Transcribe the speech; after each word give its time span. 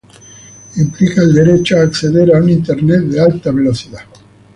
Implica 0.77 1.21
el 1.21 1.31
derecho 1.31 1.77
a 1.77 1.83
acceder 1.83 2.33
a 2.33 2.39
un 2.39 2.49
Internet 2.49 3.01
de 3.01 3.21
alta 3.21 3.51
velocidad. 3.51 4.01